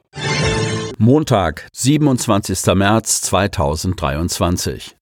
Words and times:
Montag, 0.96 1.68
27. 1.74 2.74
März 2.74 3.20
2023. 3.20 4.96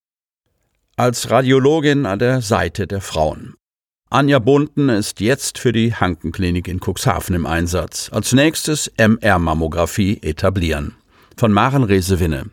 Als 0.96 1.30
Radiologin 1.30 2.04
an 2.04 2.18
der 2.18 2.42
Seite 2.42 2.88
der 2.88 3.00
Frauen. 3.00 3.54
Anja 4.14 4.38
Bunten 4.38 4.90
ist 4.90 5.18
jetzt 5.18 5.58
für 5.58 5.72
die 5.72 5.92
Hankenklinik 5.92 6.68
in 6.68 6.78
Cuxhaven 6.78 7.34
im 7.34 7.46
Einsatz. 7.46 8.10
Als 8.12 8.32
nächstes 8.32 8.86
MR-Mammographie 8.96 10.20
etablieren. 10.22 10.94
Von 11.36 11.50
Maren 11.50 11.82
Resewinne. 11.82 12.44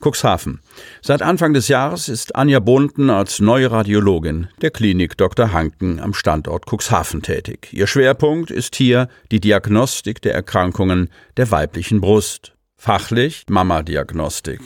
Cuxhaven. 0.00 0.58
Seit 1.02 1.22
Anfang 1.22 1.54
des 1.54 1.68
Jahres 1.68 2.08
ist 2.08 2.34
Anja 2.34 2.58
Bunten 2.58 3.08
als 3.08 3.38
neue 3.38 3.70
Radiologin 3.70 4.48
der 4.62 4.72
Klinik 4.72 5.16
Dr. 5.16 5.52
Hanken 5.52 6.00
am 6.00 6.12
Standort 6.12 6.64
Cuxhaven 6.68 7.22
tätig. 7.22 7.68
Ihr 7.70 7.86
Schwerpunkt 7.86 8.50
ist 8.50 8.74
hier 8.74 9.08
die 9.30 9.38
Diagnostik 9.38 10.20
der 10.22 10.34
Erkrankungen 10.34 11.10
der 11.36 11.52
weiblichen 11.52 12.00
Brust. 12.00 12.52
Fachlich 12.76 13.44
Mama-Diagnostik. 13.48 14.60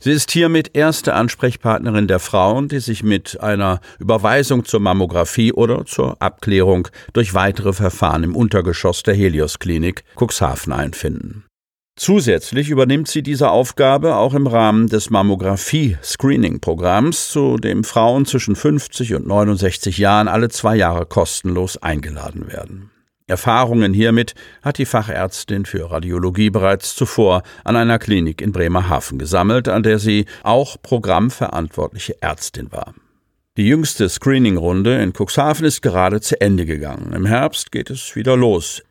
Sie 0.00 0.12
ist 0.12 0.30
hiermit 0.30 0.70
erste 0.74 1.14
Ansprechpartnerin 1.14 2.06
der 2.06 2.20
Frauen, 2.20 2.68
die 2.68 2.80
sich 2.80 3.02
mit 3.02 3.40
einer 3.40 3.80
Überweisung 3.98 4.64
zur 4.64 4.80
Mammographie 4.80 5.52
oder 5.52 5.84
zur 5.84 6.20
Abklärung 6.22 6.88
durch 7.12 7.34
weitere 7.34 7.72
Verfahren 7.72 8.24
im 8.24 8.36
Untergeschoss 8.36 9.02
der 9.02 9.14
Helios 9.14 9.58
Klinik 9.58 10.04
Cuxhaven 10.16 10.72
einfinden. 10.72 11.48
Zusätzlich 11.98 12.70
übernimmt 12.70 13.08
sie 13.08 13.22
diese 13.24 13.50
Aufgabe 13.50 14.14
auch 14.14 14.34
im 14.34 14.46
Rahmen 14.46 14.86
des 14.86 15.10
Mammographie-Screening-Programms, 15.10 17.30
zu 17.30 17.56
dem 17.56 17.82
Frauen 17.82 18.24
zwischen 18.24 18.54
50 18.54 19.14
und 19.14 19.26
69 19.26 19.98
Jahren 19.98 20.28
alle 20.28 20.48
zwei 20.48 20.76
Jahre 20.76 21.06
kostenlos 21.06 21.82
eingeladen 21.82 22.52
werden. 22.52 22.92
Erfahrungen 23.28 23.94
hiermit 23.94 24.34
hat 24.62 24.78
die 24.78 24.86
Fachärztin 24.86 25.66
für 25.66 25.90
Radiologie 25.90 26.50
bereits 26.50 26.94
zuvor 26.94 27.42
an 27.62 27.76
einer 27.76 27.98
Klinik 27.98 28.40
in 28.40 28.52
Bremerhaven 28.52 29.18
gesammelt, 29.18 29.68
an 29.68 29.82
der 29.82 29.98
sie 29.98 30.24
auch 30.42 30.76
programmverantwortliche 30.82 32.20
Ärztin 32.20 32.72
war. 32.72 32.94
Die 33.58 33.66
jüngste 33.66 34.08
Screeningrunde 34.08 35.02
in 35.02 35.12
Cuxhaven 35.12 35.66
ist 35.66 35.82
gerade 35.82 36.20
zu 36.20 36.40
Ende 36.40 36.64
gegangen. 36.64 37.12
Im 37.12 37.26
Herbst 37.26 37.70
geht 37.70 37.90
es 37.90 38.16
wieder 38.16 38.36
los. 38.36 38.82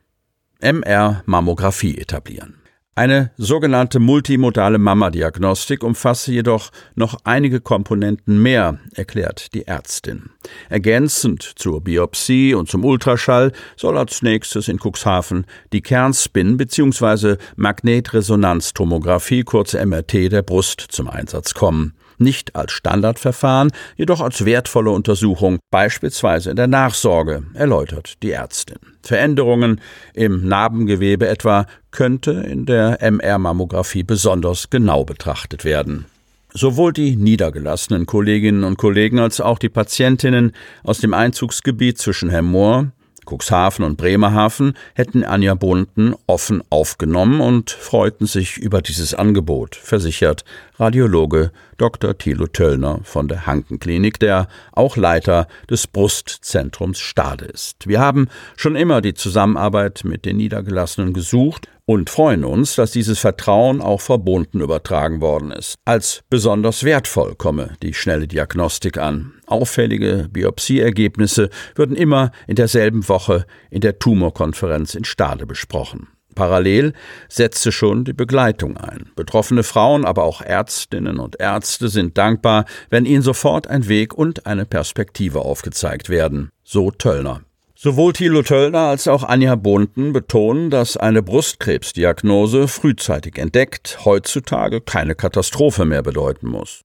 MR 0.60 1.24
Mammographie 1.26 1.98
etablieren. 1.98 2.57
Eine 2.98 3.30
sogenannte 3.38 4.00
multimodale 4.00 4.80
Mama-Diagnostik 4.80 5.84
umfasse 5.84 6.32
jedoch 6.32 6.72
noch 6.96 7.20
einige 7.26 7.62
Komponenten 7.62 8.42
mehr, 8.42 8.80
erklärt 8.96 9.54
die 9.54 9.68
Ärztin. 9.68 10.32
Ergänzend 10.68 11.44
zur 11.44 11.82
Biopsie 11.82 12.56
und 12.56 12.70
zum 12.70 12.84
Ultraschall 12.84 13.52
soll 13.76 14.00
als 14.00 14.24
nächstes 14.24 14.68
in 14.68 14.80
Cuxhaven 14.80 15.46
die 15.74 15.82
Kernspin 15.82 16.58
bzw. 16.58 17.36
Magnetresonanztomographie, 17.56 19.44
kurz 19.44 19.76
MRT, 19.76 20.32
der 20.32 20.42
Brust 20.42 20.82
zum 20.82 21.08
Einsatz 21.08 21.54
kommen 21.54 21.94
nicht 22.18 22.56
als 22.56 22.72
Standardverfahren, 22.72 23.72
jedoch 23.96 24.22
als 24.22 24.46
wertvolle 24.46 24.92
Untersuchung, 24.92 25.60
beispielsweise 25.72 26.50
in 26.50 26.56
der 26.56 26.68
Nachsorge, 26.68 27.44
erläutert 27.54 28.22
die 28.24 28.32
Ärztin. 28.32 28.78
Veränderungen 29.02 29.82
im 30.14 30.48
Narbengewebe 30.48 31.28
etwa 31.28 31.66
könnte 31.92 32.32
in 32.32 32.66
der 32.66 33.02
MR-Mammographie 33.02 34.04
besonders 34.04 34.70
genau 34.70 35.04
betrachtet 35.04 35.66
werden. 35.66 36.06
Sowohl 36.54 36.94
die 36.94 37.16
niedergelassenen 37.16 38.06
Kolleginnen 38.06 38.64
und 38.64 38.78
Kollegen 38.78 39.20
als 39.20 39.42
auch 39.42 39.60
die 39.60 39.70
Patientinnen 39.70 40.54
aus 40.84 41.00
dem 41.00 41.14
Einzugsgebiet 41.14 41.98
zwischen 41.98 42.30
Hemmoor, 42.30 42.92
Cuxhaven 43.28 43.86
und 43.86 43.98
Bremerhaven 43.98 44.74
hätten 44.96 45.24
Anja 45.24 45.54
Bunten 45.54 46.16
offen 46.26 46.64
aufgenommen 46.70 47.42
und 47.42 47.70
freuten 47.72 48.26
sich 48.26 48.58
über 48.58 48.82
dieses 48.82 49.14
Angebot, 49.14 49.76
versichert 49.76 50.46
Radiologe 50.80 51.52
Dr. 51.78 52.18
Thilo 52.18 52.48
Töllner 52.48 53.00
von 53.04 53.28
der 53.28 53.46
Hankenklinik, 53.46 54.20
der 54.20 54.48
auch 54.72 54.98
Leiter 54.98 55.48
des 55.70 55.88
Brustzentrums 55.88 57.00
Stade 57.00 57.46
ist. 57.46 57.88
Wir 57.88 58.00
haben 58.00 58.28
schon 58.56 58.76
immer 58.76 59.02
die 59.02 59.14
Zusammenarbeit 59.14 60.02
mit 60.04 60.26
den 60.26 60.38
Niedergelassenen 60.38 61.14
gesucht 61.14 61.68
und 61.86 62.10
freuen 62.10 62.44
uns, 62.44 62.76
dass 62.76 62.92
dieses 62.92 63.20
Vertrauen 63.20 63.82
auch 63.82 64.02
verbunden 64.02 64.60
übertragen 64.60 65.22
worden 65.22 65.52
ist. 65.52 65.76
Als 65.86 66.22
besonders 66.30 66.84
wertvoll 66.84 67.36
komme 67.36 67.78
die 67.82 67.94
schnelle 67.94 68.28
Diagnostik 68.28 68.98
an. 68.98 69.34
Auffällige 69.46 70.28
Biopsieergebnisse 70.30 71.50
würden 71.76 71.96
immer 71.96 72.32
in 72.46 72.56
derselben 72.56 73.08
Woche 73.08 73.46
in 73.70 73.80
der 73.80 74.00
Tumorkonferenz 74.00 74.96
in 74.96 75.06
Stade 75.06 75.46
besprochen. 75.46 76.10
Parallel 76.38 76.94
setzte 77.30 77.72
schon 77.72 78.06
die 78.06 78.14
Begleitung 78.14 78.78
ein. 78.78 79.10
Betroffene 79.16 79.64
Frauen, 79.64 80.06
aber 80.06 80.24
auch 80.24 80.42
Ärztinnen 80.42 81.18
und 81.18 81.40
Ärzte 81.40 81.90
sind 81.90 82.16
dankbar, 82.20 82.66
wenn 82.92 83.06
ihnen 83.06 83.24
sofort 83.24 83.66
ein 83.66 83.88
Weg 83.88 84.14
und 84.14 84.46
eine 84.46 84.66
Perspektive 84.66 85.40
aufgezeigt 85.42 86.10
werden. 86.10 86.52
So 86.64 86.92
Töllner. 86.92 87.42
Sowohl 87.74 88.14
Thilo 88.14 88.44
Töllner 88.44 88.82
als 88.82 89.08
auch 89.08 89.24
Anja 89.24 89.56
Bunten 89.56 90.14
betonen, 90.14 90.70
dass 90.70 90.96
eine 90.96 91.24
Brustkrebsdiagnose 91.24 92.68
frühzeitig 92.68 93.40
entdeckt 93.40 94.06
heutzutage 94.06 94.80
keine 94.80 95.16
Katastrophe 95.16 95.86
mehr 95.86 96.04
bedeuten 96.04 96.48
muss. 96.48 96.82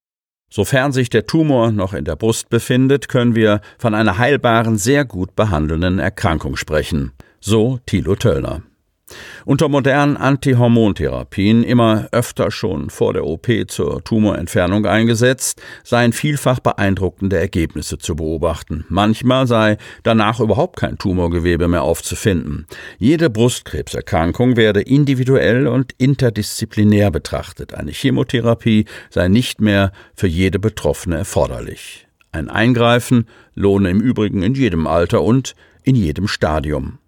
Sofern 0.51 0.93
sich 0.93 1.11
der 1.11 1.27
Tumor 1.27 1.73
noch 1.73 1.93
in 1.93 2.07
der 2.07 2.17
Brust 2.17 2.49
befindet, 2.49 3.11
können 3.11 3.35
wir 3.35 3.61
von 3.77 3.95
einer 3.95 4.17
heilbaren, 4.17 4.79
sehr 4.79 5.05
gut 5.05 5.37
behandelnden 5.37 5.99
Erkrankung 5.99 6.57
sprechen. 6.57 7.13
So 7.41 7.81
Thilo 7.85 8.17
Töllner. 8.17 8.63
Unter 9.45 9.69
modernen 9.69 10.17
Antihormontherapien, 10.17 11.65
immer 11.65 12.09
öfter 12.13 12.51
schon 12.51 12.91
vor 12.91 13.13
der 13.13 13.27
OP 13.27 13.49
zur 13.67 14.05
Tumorentfernung 14.05 14.87
eingesetzt, 14.87 15.61
seien 15.83 16.13
vielfach 16.13 16.61
beeindruckende 16.61 17.39
Ergebnisse 17.39 17.99
zu 17.99 18.15
beobachten. 18.15 18.85
Manchmal 18.89 19.47
sei 19.47 19.79
danach 20.05 20.39
überhaupt 20.39 20.77
kein 20.77 20.97
Tumorgewebe 20.97 21.67
mehr 21.67 21.83
aufzufinden. 21.83 22.67
Jede 22.99 23.31
Brustkrebserkrankung 23.31 24.57
werde 24.57 24.83
individuell 24.83 25.67
und 25.67 25.93
interdisziplinär 25.99 27.11
betrachtet. 27.11 27.75
Eine 27.75 27.91
Chemotherapie 27.91 28.85
sei 29.11 29.29
nicht 29.29 29.61
mehr 29.61 29.93
für 30.15 30.29
jede 30.29 30.59
Betroffene 30.59 31.17
erforderlich. 31.17 32.07
Ein 32.31 32.49
Eingreifen 32.49 33.27
lohne 33.55 33.91
im 33.91 34.01
Übrigen 34.01 34.43
in 34.43 34.55
jedem 34.55 34.87
Alter 34.87 35.23
und 35.23 35.55
in 35.83 35.97
jedem 35.97 36.29
Stadium. 36.29 36.99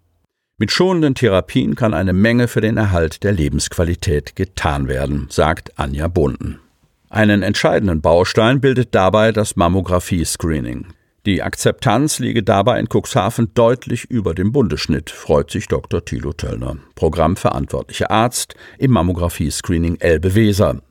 Mit 0.57 0.71
schonenden 0.71 1.15
Therapien 1.15 1.75
kann 1.75 1.93
eine 1.93 2.13
Menge 2.13 2.47
für 2.47 2.61
den 2.61 2.77
Erhalt 2.77 3.23
der 3.25 3.33
Lebensqualität 3.33 4.37
getan 4.37 4.87
werden, 4.87 5.27
sagt 5.29 5.77
Anja 5.77 6.07
Bunden. 6.07 6.61
Einen 7.09 7.43
entscheidenden 7.43 7.99
Baustein 7.99 8.61
bildet 8.61 8.95
dabei 8.95 9.33
das 9.33 9.57
Mammographie-Screening. 9.57 10.93
Die 11.25 11.43
Akzeptanz 11.43 12.19
liege 12.19 12.41
dabei 12.41 12.79
in 12.79 12.87
Cuxhaven 12.87 13.51
deutlich 13.53 14.05
über 14.05 14.33
dem 14.33 14.53
Bundesschnitt, 14.53 15.09
freut 15.09 15.51
sich 15.51 15.67
Dr. 15.67 16.05
Thilo 16.05 16.31
Töllner, 16.31 16.77
Programmverantwortlicher 16.95 18.09
Arzt 18.09 18.55
im 18.77 18.91
Mammographie-Screening 18.91 19.97
Elbe 19.99 20.35
Weser. 20.35 20.81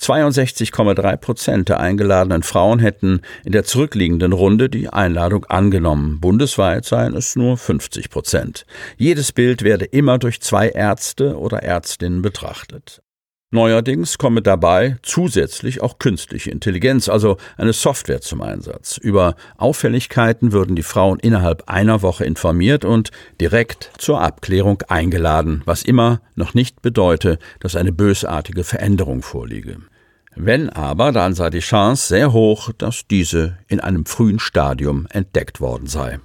62,3 0.00 1.16
Prozent 1.16 1.68
der 1.68 1.80
eingeladenen 1.80 2.42
Frauen 2.42 2.78
hätten 2.78 3.20
in 3.44 3.52
der 3.52 3.64
zurückliegenden 3.64 4.32
Runde 4.32 4.68
die 4.68 4.88
Einladung 4.88 5.44
angenommen. 5.46 6.20
Bundesweit 6.20 6.84
seien 6.84 7.14
es 7.14 7.36
nur 7.36 7.56
50 7.56 8.10
Prozent. 8.10 8.66
Jedes 8.96 9.32
Bild 9.32 9.62
werde 9.62 9.84
immer 9.84 10.18
durch 10.18 10.40
zwei 10.40 10.68
Ärzte 10.68 11.38
oder 11.38 11.62
Ärztinnen 11.62 12.22
betrachtet. 12.22 13.02
Neuerdings 13.56 14.18
komme 14.18 14.42
dabei 14.42 14.98
zusätzlich 15.02 15.80
auch 15.80 15.98
künstliche 15.98 16.50
Intelligenz, 16.50 17.08
also 17.08 17.38
eine 17.56 17.72
Software 17.72 18.20
zum 18.20 18.42
Einsatz. 18.42 18.98
Über 18.98 19.34
Auffälligkeiten 19.56 20.52
würden 20.52 20.76
die 20.76 20.82
Frauen 20.82 21.18
innerhalb 21.18 21.64
einer 21.66 22.02
Woche 22.02 22.26
informiert 22.26 22.84
und 22.84 23.10
direkt 23.40 23.90
zur 23.96 24.20
Abklärung 24.20 24.82
eingeladen, 24.88 25.62
was 25.64 25.82
immer 25.82 26.20
noch 26.34 26.52
nicht 26.52 26.82
bedeute, 26.82 27.38
dass 27.58 27.76
eine 27.76 27.92
bösartige 27.92 28.62
Veränderung 28.62 29.22
vorliege. 29.22 29.78
Wenn 30.34 30.68
aber, 30.68 31.12
dann 31.12 31.32
sei 31.32 31.48
die 31.48 31.60
Chance 31.60 32.08
sehr 32.08 32.34
hoch, 32.34 32.70
dass 32.76 33.06
diese 33.08 33.56
in 33.68 33.80
einem 33.80 34.04
frühen 34.04 34.38
Stadium 34.38 35.06
entdeckt 35.08 35.62
worden 35.62 35.86
sei. 35.86 36.20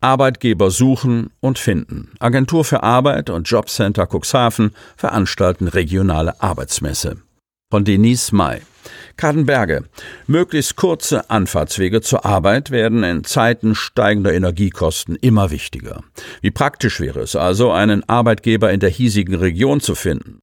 Arbeitgeber 0.00 0.70
suchen 0.70 1.30
und 1.40 1.58
finden. 1.58 2.12
Agentur 2.20 2.64
für 2.64 2.82
Arbeit 2.82 3.30
und 3.30 3.48
Jobcenter 3.48 4.06
Cuxhaven 4.06 4.72
veranstalten 4.96 5.68
regionale 5.68 6.40
Arbeitsmesse. 6.40 7.16
Von 7.70 7.84
Denise 7.84 8.32
May. 8.32 8.62
Kadenberge. 9.16 9.84
Möglichst 10.26 10.76
kurze 10.76 11.28
Anfahrtswege 11.28 12.00
zur 12.00 12.24
Arbeit 12.24 12.70
werden 12.70 13.02
in 13.04 13.24
Zeiten 13.24 13.74
steigender 13.74 14.32
Energiekosten 14.32 15.16
immer 15.16 15.50
wichtiger. 15.50 16.02
Wie 16.40 16.50
praktisch 16.50 17.00
wäre 17.00 17.20
es 17.20 17.36
also, 17.36 17.72
einen 17.72 18.08
Arbeitgeber 18.08 18.72
in 18.72 18.80
der 18.80 18.90
hiesigen 18.90 19.34
Region 19.34 19.80
zu 19.80 19.94
finden? 19.94 20.38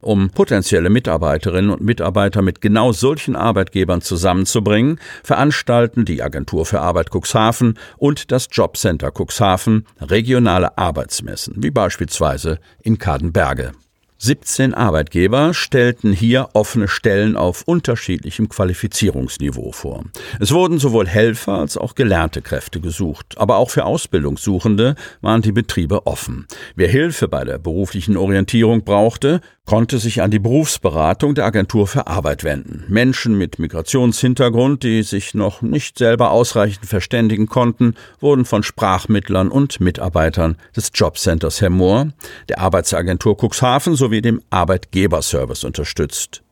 Um 0.00 0.30
potenzielle 0.30 0.90
Mitarbeiterinnen 0.90 1.72
und 1.72 1.82
Mitarbeiter 1.82 2.40
mit 2.40 2.60
genau 2.60 2.92
solchen 2.92 3.34
Arbeitgebern 3.34 4.00
zusammenzubringen, 4.00 5.00
veranstalten 5.24 6.04
die 6.04 6.22
Agentur 6.22 6.66
für 6.66 6.80
Arbeit 6.80 7.10
Cuxhaven 7.12 7.76
und 7.96 8.30
das 8.30 8.46
Jobcenter 8.52 9.10
Cuxhaven 9.10 9.86
regionale 10.00 10.78
Arbeitsmessen, 10.78 11.54
wie 11.58 11.72
beispielsweise 11.72 12.60
in 12.80 12.98
Kadenberge. 12.98 13.72
17 14.20 14.74
Arbeitgeber 14.74 15.54
stellten 15.54 16.12
hier 16.12 16.48
offene 16.52 16.88
Stellen 16.88 17.36
auf 17.36 17.62
unterschiedlichem 17.66 18.48
Qualifizierungsniveau 18.48 19.70
vor. 19.70 20.02
Es 20.40 20.50
wurden 20.50 20.80
sowohl 20.80 21.06
Helfer 21.06 21.58
als 21.58 21.76
auch 21.76 21.94
gelernte 21.94 22.42
Kräfte 22.42 22.80
gesucht, 22.80 23.36
aber 23.38 23.58
auch 23.58 23.70
für 23.70 23.84
Ausbildungssuchende 23.84 24.96
waren 25.20 25.42
die 25.42 25.52
Betriebe 25.52 26.04
offen. 26.08 26.48
Wer 26.74 26.88
Hilfe 26.88 27.28
bei 27.28 27.44
der 27.44 27.58
beruflichen 27.58 28.16
Orientierung 28.16 28.82
brauchte, 28.82 29.40
konnte 29.68 29.98
sich 29.98 30.22
an 30.22 30.30
die 30.30 30.38
Berufsberatung 30.38 31.34
der 31.34 31.44
Agentur 31.44 31.86
für 31.86 32.06
Arbeit 32.06 32.42
wenden. 32.42 32.84
Menschen 32.88 33.36
mit 33.36 33.58
Migrationshintergrund, 33.58 34.82
die 34.82 35.02
sich 35.02 35.34
noch 35.34 35.60
nicht 35.60 35.98
selber 35.98 36.30
ausreichend 36.30 36.86
verständigen 36.86 37.48
konnten, 37.48 37.94
wurden 38.18 38.46
von 38.46 38.62
Sprachmittlern 38.62 39.50
und 39.50 39.78
Mitarbeitern 39.78 40.56
des 40.74 40.90
Jobcenters 40.94 41.60
Hemmoor, 41.60 42.08
der 42.48 42.60
Arbeitsagentur 42.60 43.36
Cuxhaven 43.36 43.94
sowie 44.08 44.22
dem 44.22 44.40
Arbeitgeberservice 44.48 45.64
unterstützt. 45.64 46.42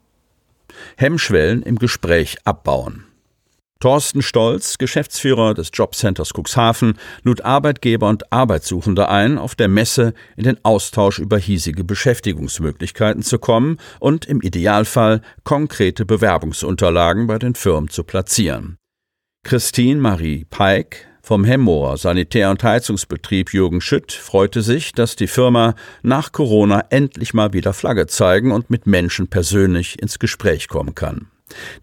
Hemmschwellen 0.98 1.62
im 1.62 1.78
Gespräch 1.78 2.36
abbauen. 2.44 3.04
Thorsten 3.80 4.20
Stolz, 4.20 4.76
Geschäftsführer 4.78 5.54
des 5.54 5.70
Jobcenters 5.72 6.32
Cuxhaven, 6.34 6.98
lud 7.22 7.42
Arbeitgeber 7.42 8.08
und 8.08 8.30
Arbeitssuchende 8.30 9.08
ein, 9.08 9.38
auf 9.38 9.54
der 9.54 9.68
Messe 9.68 10.12
in 10.36 10.44
den 10.44 10.62
Austausch 10.64 11.18
über 11.18 11.38
hiesige 11.38 11.84
Beschäftigungsmöglichkeiten 11.84 13.22
zu 13.22 13.38
kommen 13.38 13.78
und 13.98 14.26
im 14.26 14.42
Idealfall 14.42 15.22
konkrete 15.44 16.04
Bewerbungsunterlagen 16.04 17.26
bei 17.26 17.38
den 17.38 17.54
Firmen 17.54 17.88
zu 17.88 18.04
platzieren. 18.04 18.76
Christine 19.44 20.00
Marie 20.00 20.44
Peik 20.44 21.06
vom 21.26 21.44
Hemmoor 21.44 21.96
Sanitär- 21.96 22.52
und 22.52 22.62
Heizungsbetrieb 22.62 23.52
Jürgen 23.52 23.80
Schütt 23.80 24.12
freute 24.12 24.62
sich, 24.62 24.92
dass 24.92 25.16
die 25.16 25.26
Firma 25.26 25.74
nach 26.04 26.30
Corona 26.30 26.84
endlich 26.90 27.34
mal 27.34 27.52
wieder 27.52 27.72
Flagge 27.72 28.06
zeigen 28.06 28.52
und 28.52 28.70
mit 28.70 28.86
Menschen 28.86 29.26
persönlich 29.26 30.00
ins 30.00 30.20
Gespräch 30.20 30.68
kommen 30.68 30.94
kann. 30.94 31.26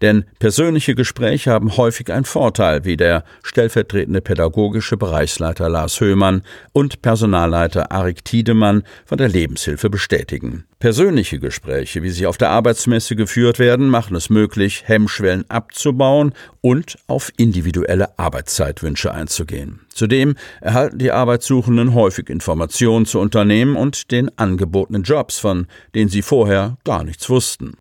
Denn 0.02 0.24
persönliche 0.38 0.94
Gespräche 0.94 1.50
haben 1.50 1.76
häufig 1.76 2.12
einen 2.12 2.24
Vorteil, 2.24 2.84
wie 2.84 2.96
der 2.96 3.24
stellvertretende 3.42 4.20
pädagogische 4.20 4.96
Bereichsleiter 4.96 5.68
Lars 5.68 6.00
Höhmann 6.00 6.42
und 6.72 7.02
Personalleiter 7.02 7.90
Arik 7.90 8.24
Tiedemann 8.24 8.82
von 9.06 9.18
der 9.18 9.28
Lebenshilfe 9.28 9.88
bestätigen. 9.88 10.64
Persönliche 10.78 11.38
Gespräche, 11.38 12.02
wie 12.02 12.10
sie 12.10 12.26
auf 12.26 12.36
der 12.36 12.50
Arbeitsmesse 12.50 13.16
geführt 13.16 13.58
werden, 13.58 13.88
machen 13.88 14.16
es 14.16 14.28
möglich, 14.28 14.82
Hemmschwellen 14.86 15.48
abzubauen 15.48 16.34
und 16.60 16.98
auf 17.06 17.32
individuelle 17.38 18.18
Arbeitszeitwünsche 18.18 19.12
einzugehen. 19.12 19.80
Zudem 19.88 20.34
erhalten 20.60 20.98
die 20.98 21.10
Arbeitssuchenden 21.10 21.94
häufig 21.94 22.28
Informationen 22.28 23.06
zu 23.06 23.18
Unternehmen 23.18 23.76
und 23.76 24.10
den 24.10 24.36
angebotenen 24.36 25.04
Jobs, 25.04 25.38
von 25.38 25.68
denen 25.94 26.10
sie 26.10 26.22
vorher 26.22 26.76
gar 26.84 27.04
nichts 27.04 27.30
wussten. 27.30 27.76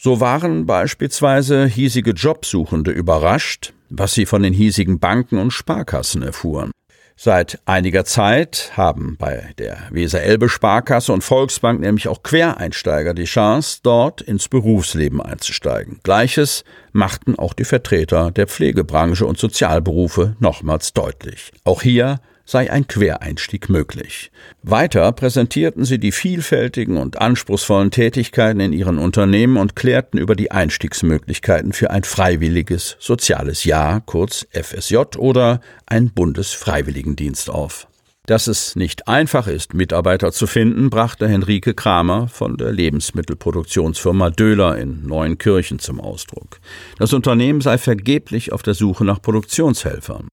So 0.00 0.20
waren 0.20 0.66
beispielsweise 0.66 1.66
hiesige 1.66 2.10
Jobsuchende 2.10 2.90
überrascht, 2.90 3.72
was 3.90 4.12
sie 4.12 4.26
von 4.26 4.42
den 4.42 4.52
hiesigen 4.52 4.98
Banken 4.98 5.38
und 5.38 5.52
Sparkassen 5.52 6.22
erfuhren. 6.22 6.72
Seit 7.16 7.60
einiger 7.64 8.04
Zeit 8.04 8.72
haben 8.76 9.16
bei 9.16 9.52
der 9.58 9.78
Weser-Elbe 9.92 10.48
Sparkasse 10.48 11.12
und 11.12 11.22
Volksbank 11.22 11.80
nämlich 11.80 12.08
auch 12.08 12.24
Quereinsteiger 12.24 13.14
die 13.14 13.24
Chance, 13.24 13.78
dort 13.84 14.20
ins 14.20 14.48
Berufsleben 14.48 15.22
einzusteigen. 15.22 16.00
Gleiches 16.02 16.64
machten 16.92 17.38
auch 17.38 17.54
die 17.54 17.64
Vertreter 17.64 18.32
der 18.32 18.48
Pflegebranche 18.48 19.26
und 19.26 19.38
Sozialberufe 19.38 20.34
nochmals 20.40 20.92
deutlich. 20.92 21.52
Auch 21.62 21.82
hier 21.82 22.18
sei 22.44 22.70
ein 22.70 22.86
Quereinstieg 22.86 23.68
möglich. 23.68 24.30
Weiter 24.62 25.10
präsentierten 25.12 25.84
sie 25.84 25.98
die 25.98 26.12
vielfältigen 26.12 26.96
und 26.96 27.20
anspruchsvollen 27.20 27.90
Tätigkeiten 27.90 28.60
in 28.60 28.72
ihren 28.72 28.98
Unternehmen 28.98 29.56
und 29.56 29.76
klärten 29.76 30.18
über 30.18 30.36
die 30.36 30.50
Einstiegsmöglichkeiten 30.50 31.72
für 31.72 31.90
ein 31.90 32.04
freiwilliges 32.04 32.96
soziales 33.00 33.64
Jahr, 33.64 34.00
kurz 34.00 34.46
FSJ 34.52 34.96
oder 35.18 35.60
ein 35.86 36.10
Bundesfreiwilligendienst 36.10 37.50
auf. 37.50 37.86
Dass 38.26 38.46
es 38.46 38.74
nicht 38.74 39.06
einfach 39.06 39.46
ist, 39.48 39.74
Mitarbeiter 39.74 40.32
zu 40.32 40.46
finden, 40.46 40.88
brachte 40.88 41.28
Henrike 41.28 41.74
Kramer 41.74 42.28
von 42.28 42.56
der 42.56 42.72
Lebensmittelproduktionsfirma 42.72 44.30
Döhler 44.30 44.78
in 44.78 45.06
Neuenkirchen 45.06 45.78
zum 45.78 46.00
Ausdruck. 46.00 46.58
Das 46.98 47.12
Unternehmen 47.12 47.60
sei 47.60 47.76
vergeblich 47.76 48.50
auf 48.50 48.62
der 48.62 48.72
Suche 48.72 49.04
nach 49.04 49.20
Produktionshelfern. 49.20 50.28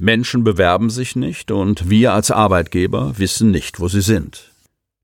Menschen 0.00 0.42
bewerben 0.42 0.90
sich 0.90 1.14
nicht 1.14 1.50
und 1.50 1.88
wir 1.88 2.12
als 2.12 2.30
Arbeitgeber 2.30 3.14
wissen 3.16 3.50
nicht, 3.50 3.78
wo 3.80 3.88
sie 3.88 4.00
sind. 4.00 4.50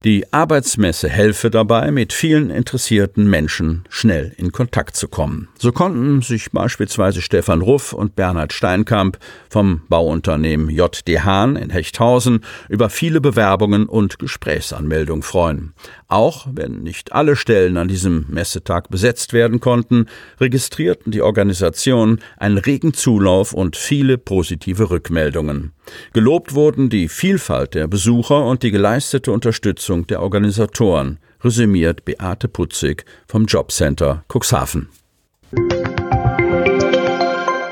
Die 0.02 0.32
Arbeitsmesse 0.32 1.10
helfe 1.10 1.50
dabei, 1.50 1.90
mit 1.90 2.14
vielen 2.14 2.48
interessierten 2.48 3.28
Menschen 3.28 3.84
schnell 3.90 4.32
in 4.38 4.50
Kontakt 4.50 4.96
zu 4.96 5.08
kommen. 5.08 5.48
So 5.58 5.72
konnten 5.72 6.22
sich 6.22 6.52
beispielsweise 6.52 7.20
Stefan 7.20 7.60
Ruff 7.60 7.92
und 7.92 8.16
Bernhard 8.16 8.54
Steinkamp 8.54 9.18
vom 9.50 9.82
Bauunternehmen 9.90 10.70
JD 10.70 11.20
Hahn 11.20 11.56
in 11.56 11.68
Hechthausen 11.68 12.40
über 12.70 12.88
viele 12.88 13.20
Bewerbungen 13.20 13.84
und 13.84 14.18
Gesprächsanmeldungen 14.18 15.22
freuen. 15.22 15.74
Auch 16.10 16.48
wenn 16.52 16.82
nicht 16.82 17.12
alle 17.12 17.36
Stellen 17.36 17.76
an 17.76 17.86
diesem 17.86 18.26
Messetag 18.28 18.88
besetzt 18.90 19.32
werden 19.32 19.60
konnten, 19.60 20.06
registrierten 20.40 21.12
die 21.12 21.22
Organisationen 21.22 22.18
einen 22.36 22.58
regen 22.58 22.94
Zulauf 22.94 23.52
und 23.52 23.76
viele 23.76 24.18
positive 24.18 24.90
Rückmeldungen. 24.90 25.72
Gelobt 26.12 26.52
wurden 26.52 26.90
die 26.90 27.08
Vielfalt 27.08 27.74
der 27.74 27.86
Besucher 27.86 28.44
und 28.44 28.64
die 28.64 28.72
geleistete 28.72 29.30
Unterstützung 29.30 30.08
der 30.08 30.20
Organisatoren, 30.20 31.20
resümiert 31.44 32.04
Beate 32.04 32.48
Putzig 32.48 33.04
vom 33.28 33.46
Jobcenter 33.46 34.24
Cuxhaven. 34.26 34.88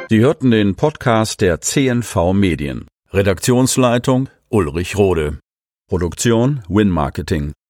Sie 0.09 0.21
hörten 0.21 0.53
den 0.53 0.77
Podcast 0.77 1.41
der 1.41 1.61
CNV 1.61 2.33
Medien. 2.35 2.87
Redaktionsleitung 3.13 4.29
Ulrich 4.49 4.97
Rode. 4.97 5.41
Produktion 5.89 6.63
Win 6.69 6.89
Marketing. 6.89 7.53